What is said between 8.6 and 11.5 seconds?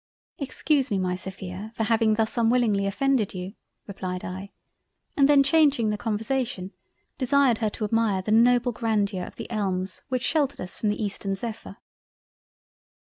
Grandeur of the Elms which sheltered us from the Eastern